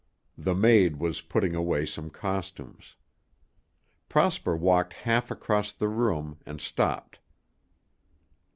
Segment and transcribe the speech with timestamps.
[0.35, 2.95] The maid was putting away some costumes.
[4.09, 7.19] Prosper walked half across the room and stopped.